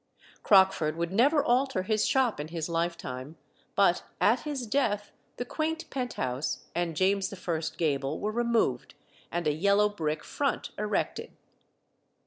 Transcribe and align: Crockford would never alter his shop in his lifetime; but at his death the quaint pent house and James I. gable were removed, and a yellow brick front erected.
Crockford 0.41 0.95
would 0.97 1.11
never 1.11 1.43
alter 1.43 1.83
his 1.83 2.07
shop 2.07 2.39
in 2.39 2.47
his 2.47 2.67
lifetime; 2.67 3.37
but 3.75 4.01
at 4.19 4.39
his 4.39 4.65
death 4.65 5.11
the 5.37 5.45
quaint 5.45 5.87
pent 5.91 6.13
house 6.13 6.63
and 6.73 6.95
James 6.95 7.31
I. 7.31 7.61
gable 7.77 8.19
were 8.19 8.31
removed, 8.31 8.95
and 9.31 9.45
a 9.45 9.53
yellow 9.53 9.89
brick 9.89 10.23
front 10.23 10.71
erected. 10.75 11.37